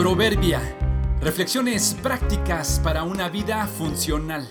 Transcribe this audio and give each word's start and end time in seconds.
Proverbia. 0.00 0.62
Reflexiones 1.20 1.94
prácticas 2.02 2.80
para 2.82 3.02
una 3.02 3.28
vida 3.28 3.66
funcional. 3.66 4.48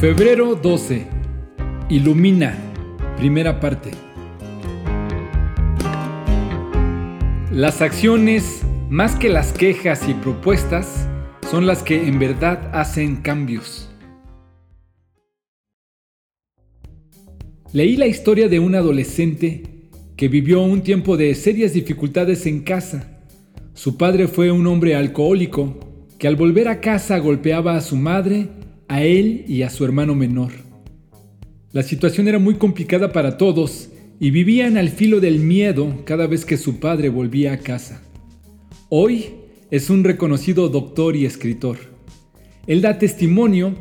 Febrero 0.00 0.54
12. 0.54 1.06
Ilumina. 1.90 2.56
Primera 3.18 3.60
parte. 3.60 3.90
Las 7.52 7.82
acciones, 7.82 8.62
más 8.88 9.14
que 9.14 9.28
las 9.28 9.52
quejas 9.52 10.08
y 10.08 10.14
propuestas, 10.14 11.06
son 11.50 11.66
las 11.66 11.82
que 11.82 12.08
en 12.08 12.18
verdad 12.18 12.70
hacen 12.72 13.16
cambios. 13.16 13.90
Leí 17.74 17.94
la 17.98 18.06
historia 18.06 18.48
de 18.48 18.58
un 18.58 18.74
adolescente 18.74 19.90
que 20.16 20.28
vivió 20.28 20.62
un 20.62 20.80
tiempo 20.80 21.18
de 21.18 21.34
serias 21.34 21.74
dificultades 21.74 22.46
en 22.46 22.62
casa 22.62 23.16
su 23.78 23.96
padre 23.96 24.26
fue 24.26 24.50
un 24.50 24.66
hombre 24.66 24.96
alcohólico 24.96 25.78
que 26.18 26.26
al 26.26 26.34
volver 26.34 26.66
a 26.66 26.80
casa 26.80 27.16
golpeaba 27.18 27.76
a 27.76 27.80
su 27.80 27.94
madre, 27.94 28.48
a 28.88 29.04
él 29.04 29.44
y 29.46 29.62
a 29.62 29.70
su 29.70 29.84
hermano 29.84 30.16
menor. 30.16 30.50
La 31.70 31.84
situación 31.84 32.26
era 32.26 32.40
muy 32.40 32.54
complicada 32.54 33.12
para 33.12 33.36
todos 33.36 33.90
y 34.18 34.32
vivían 34.32 34.78
al 34.78 34.88
filo 34.88 35.20
del 35.20 35.38
miedo 35.38 36.02
cada 36.04 36.26
vez 36.26 36.44
que 36.44 36.56
su 36.56 36.80
padre 36.80 37.08
volvía 37.08 37.52
a 37.52 37.58
casa. 37.58 38.02
Hoy 38.88 39.26
es 39.70 39.90
un 39.90 40.02
reconocido 40.02 40.68
doctor 40.68 41.14
y 41.14 41.24
escritor. 41.24 41.78
Él 42.66 42.82
da 42.82 42.98
testimonio 42.98 43.76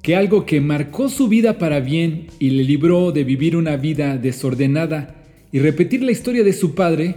que 0.00 0.14
algo 0.14 0.46
que 0.46 0.60
marcó 0.60 1.08
su 1.08 1.26
vida 1.26 1.58
para 1.58 1.80
bien 1.80 2.28
y 2.38 2.50
le 2.50 2.62
libró 2.62 3.10
de 3.10 3.24
vivir 3.24 3.56
una 3.56 3.76
vida 3.76 4.16
desordenada 4.16 5.24
y 5.50 5.58
repetir 5.58 6.04
la 6.04 6.12
historia 6.12 6.44
de 6.44 6.52
su 6.52 6.76
padre 6.76 7.16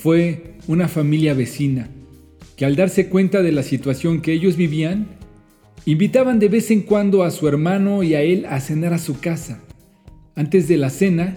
fue 0.00 0.54
una 0.68 0.86
familia 0.86 1.34
vecina, 1.34 1.88
que 2.56 2.64
al 2.64 2.76
darse 2.76 3.08
cuenta 3.08 3.42
de 3.42 3.50
la 3.50 3.64
situación 3.64 4.20
que 4.20 4.32
ellos 4.32 4.56
vivían, 4.56 5.08
invitaban 5.86 6.38
de 6.38 6.48
vez 6.48 6.70
en 6.70 6.82
cuando 6.82 7.24
a 7.24 7.32
su 7.32 7.48
hermano 7.48 8.04
y 8.04 8.14
a 8.14 8.22
él 8.22 8.46
a 8.48 8.60
cenar 8.60 8.92
a 8.92 8.98
su 8.98 9.18
casa. 9.18 9.60
Antes 10.36 10.68
de 10.68 10.76
la 10.76 10.90
cena, 10.90 11.36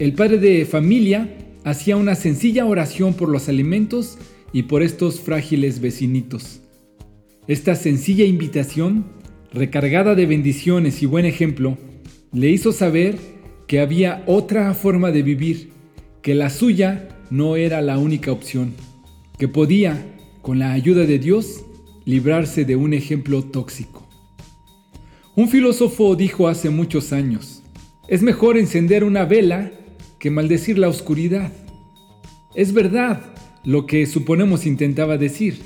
el 0.00 0.12
padre 0.14 0.38
de 0.38 0.64
familia 0.64 1.36
hacía 1.62 1.96
una 1.96 2.16
sencilla 2.16 2.66
oración 2.66 3.14
por 3.14 3.28
los 3.28 3.48
alimentos 3.48 4.18
y 4.52 4.64
por 4.64 4.82
estos 4.82 5.20
frágiles 5.20 5.80
vecinitos. 5.80 6.62
Esta 7.46 7.76
sencilla 7.76 8.24
invitación, 8.24 9.04
recargada 9.52 10.16
de 10.16 10.26
bendiciones 10.26 11.00
y 11.00 11.06
buen 11.06 11.26
ejemplo, 11.26 11.78
le 12.32 12.50
hizo 12.50 12.72
saber 12.72 13.18
que 13.68 13.78
había 13.78 14.24
otra 14.26 14.74
forma 14.74 15.12
de 15.12 15.22
vivir, 15.22 15.70
que 16.22 16.34
la 16.34 16.50
suya 16.50 17.08
no 17.34 17.56
era 17.56 17.82
la 17.82 17.98
única 17.98 18.30
opción, 18.30 18.74
que 19.38 19.48
podía, 19.48 20.06
con 20.40 20.60
la 20.60 20.70
ayuda 20.70 21.04
de 21.04 21.18
Dios, 21.18 21.64
librarse 22.04 22.64
de 22.64 22.76
un 22.76 22.94
ejemplo 22.94 23.42
tóxico. 23.42 24.06
Un 25.34 25.48
filósofo 25.48 26.14
dijo 26.14 26.46
hace 26.46 26.70
muchos 26.70 27.12
años, 27.12 27.64
es 28.06 28.22
mejor 28.22 28.56
encender 28.56 29.02
una 29.02 29.24
vela 29.24 29.72
que 30.20 30.30
maldecir 30.30 30.78
la 30.78 30.88
oscuridad. 30.88 31.50
Es 32.54 32.72
verdad 32.72 33.20
lo 33.64 33.84
que 33.86 34.06
suponemos 34.06 34.64
intentaba 34.64 35.18
decir. 35.18 35.60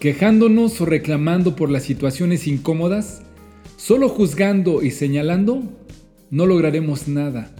Quejándonos 0.00 0.80
o 0.80 0.86
reclamando 0.86 1.54
por 1.54 1.70
las 1.70 1.84
situaciones 1.84 2.48
incómodas, 2.48 3.22
solo 3.76 4.08
juzgando 4.08 4.82
y 4.82 4.90
señalando, 4.90 5.62
no 6.32 6.46
lograremos 6.46 7.06
nada. 7.06 7.54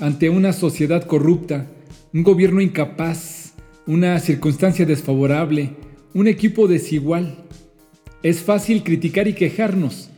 Ante 0.00 0.28
una 0.28 0.52
sociedad 0.52 1.04
corrupta, 1.04 1.68
un 2.14 2.22
gobierno 2.22 2.60
incapaz, 2.60 3.54
una 3.86 4.18
circunstancia 4.20 4.84
desfavorable, 4.84 5.70
un 6.14 6.28
equipo 6.28 6.68
desigual. 6.68 7.44
Es 8.22 8.40
fácil 8.42 8.82
criticar 8.82 9.28
y 9.28 9.32
quejarnos. 9.32 10.10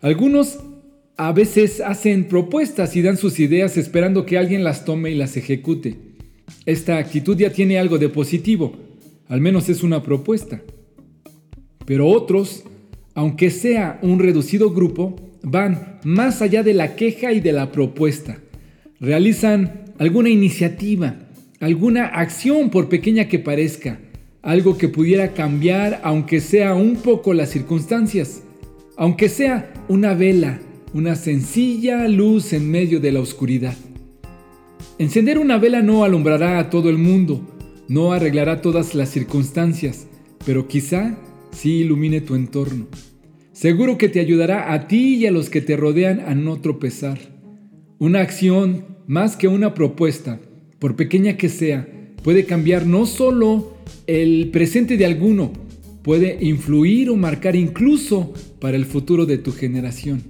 Algunos 0.00 0.58
a 1.16 1.32
veces 1.32 1.80
hacen 1.80 2.28
propuestas 2.28 2.96
y 2.96 3.02
dan 3.02 3.16
sus 3.16 3.40
ideas 3.40 3.76
esperando 3.76 4.24
que 4.24 4.38
alguien 4.38 4.64
las 4.64 4.84
tome 4.84 5.10
y 5.10 5.14
las 5.14 5.36
ejecute. 5.36 5.96
Esta 6.64 6.98
actitud 6.98 7.36
ya 7.36 7.52
tiene 7.52 7.78
algo 7.78 7.98
de 7.98 8.08
positivo, 8.08 8.76
al 9.28 9.40
menos 9.40 9.68
es 9.68 9.82
una 9.82 10.02
propuesta. 10.02 10.62
Pero 11.84 12.08
otros, 12.08 12.64
aunque 13.14 13.50
sea 13.50 13.98
un 14.02 14.18
reducido 14.18 14.70
grupo, 14.70 15.16
van 15.42 15.98
más 16.04 16.40
allá 16.40 16.62
de 16.62 16.74
la 16.74 16.96
queja 16.96 17.32
y 17.32 17.40
de 17.40 17.52
la 17.52 17.70
propuesta. 17.72 18.38
Realizan 19.00 19.87
alguna 19.98 20.30
iniciativa, 20.30 21.16
alguna 21.60 22.06
acción 22.06 22.70
por 22.70 22.88
pequeña 22.88 23.28
que 23.28 23.38
parezca, 23.38 24.00
algo 24.42 24.78
que 24.78 24.88
pudiera 24.88 25.34
cambiar 25.34 26.00
aunque 26.04 26.40
sea 26.40 26.74
un 26.74 26.96
poco 26.96 27.34
las 27.34 27.50
circunstancias, 27.50 28.42
aunque 28.96 29.28
sea 29.28 29.72
una 29.88 30.14
vela, 30.14 30.60
una 30.94 31.16
sencilla 31.16 32.08
luz 32.08 32.52
en 32.52 32.70
medio 32.70 33.00
de 33.00 33.12
la 33.12 33.20
oscuridad. 33.20 33.76
Encender 34.98 35.38
una 35.38 35.58
vela 35.58 35.82
no 35.82 36.04
alumbrará 36.04 36.58
a 36.58 36.70
todo 36.70 36.88
el 36.88 36.98
mundo, 36.98 37.40
no 37.88 38.12
arreglará 38.12 38.60
todas 38.60 38.94
las 38.94 39.10
circunstancias, 39.10 40.06
pero 40.44 40.68
quizá 40.68 41.18
sí 41.52 41.80
ilumine 41.80 42.20
tu 42.20 42.34
entorno. 42.34 42.86
Seguro 43.52 43.98
que 43.98 44.08
te 44.08 44.20
ayudará 44.20 44.72
a 44.72 44.86
ti 44.86 45.16
y 45.16 45.26
a 45.26 45.32
los 45.32 45.50
que 45.50 45.60
te 45.60 45.76
rodean 45.76 46.20
a 46.20 46.34
no 46.34 46.60
tropezar. 46.60 47.18
Una 47.98 48.20
acción 48.20 48.97
más 49.08 49.36
que 49.36 49.48
una 49.48 49.72
propuesta, 49.72 50.38
por 50.78 50.94
pequeña 50.94 51.38
que 51.38 51.48
sea, 51.48 51.88
puede 52.22 52.44
cambiar 52.44 52.86
no 52.86 53.06
solo 53.06 53.72
el 54.06 54.50
presente 54.52 54.98
de 54.98 55.06
alguno, 55.06 55.50
puede 56.02 56.38
influir 56.42 57.08
o 57.08 57.16
marcar 57.16 57.56
incluso 57.56 58.34
para 58.60 58.76
el 58.76 58.84
futuro 58.84 59.24
de 59.24 59.38
tu 59.38 59.52
generación. 59.52 60.22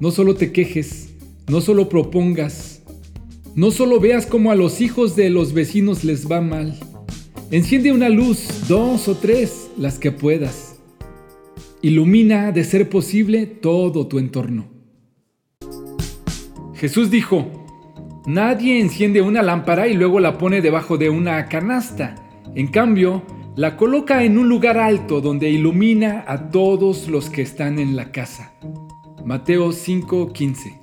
No 0.00 0.10
solo 0.10 0.34
te 0.34 0.52
quejes, 0.52 1.14
no 1.48 1.62
solo 1.62 1.88
propongas, 1.88 2.82
no 3.54 3.70
solo 3.70 4.00
veas 4.00 4.26
cómo 4.26 4.50
a 4.50 4.54
los 4.54 4.82
hijos 4.82 5.16
de 5.16 5.30
los 5.30 5.54
vecinos 5.54 6.04
les 6.04 6.30
va 6.30 6.42
mal. 6.42 6.78
Enciende 7.50 7.90
una 7.90 8.10
luz, 8.10 8.68
dos 8.68 9.08
o 9.08 9.16
tres, 9.16 9.70
las 9.78 9.98
que 9.98 10.12
puedas. 10.12 10.76
Ilumina, 11.80 12.52
de 12.52 12.64
ser 12.64 12.90
posible, 12.90 13.46
todo 13.46 14.08
tu 14.08 14.18
entorno. 14.18 14.68
Jesús 16.74 17.10
dijo, 17.10 17.61
nadie 18.26 18.80
enciende 18.80 19.22
una 19.22 19.42
lámpara 19.42 19.88
y 19.88 19.94
luego 19.94 20.20
la 20.20 20.38
pone 20.38 20.60
debajo 20.60 20.98
de 20.98 21.10
una 21.10 21.46
canasta. 21.46 22.14
En 22.54 22.68
cambio, 22.68 23.22
la 23.56 23.76
coloca 23.76 24.24
en 24.24 24.38
un 24.38 24.48
lugar 24.48 24.78
alto 24.78 25.20
donde 25.20 25.50
ilumina 25.50 26.24
a 26.26 26.50
todos 26.50 27.08
los 27.08 27.30
que 27.30 27.42
están 27.42 27.78
en 27.78 27.96
la 27.96 28.12
casa. 28.12 28.52
Mateo 29.24 29.72
5:15 29.72 30.81